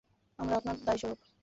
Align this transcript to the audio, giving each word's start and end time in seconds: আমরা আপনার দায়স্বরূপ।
আমরা 0.39 0.55
আপনার 0.55 0.75
দায়স্বরূপ। 0.85 1.19